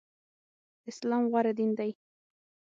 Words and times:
اسلام 0.89 1.23
غوره 1.31 1.51
دين 1.57 1.71
دی. 1.77 1.91